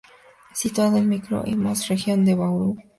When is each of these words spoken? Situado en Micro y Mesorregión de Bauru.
Situado 0.55 0.97
en 0.97 1.07
Micro 1.07 1.43
y 1.45 1.55
Mesorregión 1.55 2.25
de 2.25 2.33
Bauru. 2.33 2.75